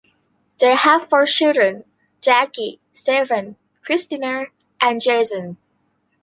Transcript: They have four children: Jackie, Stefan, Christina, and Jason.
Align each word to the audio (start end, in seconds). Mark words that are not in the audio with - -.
They 0.57 0.73
have 0.73 1.09
four 1.09 1.27
children: 1.27 1.83
Jackie, 2.21 2.79
Stefan, 2.91 3.55
Christina, 3.83 4.47
and 4.81 4.99
Jason. 4.99 5.57